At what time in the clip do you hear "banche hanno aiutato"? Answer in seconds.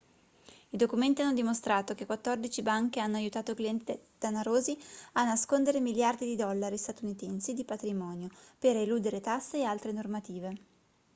2.63-3.53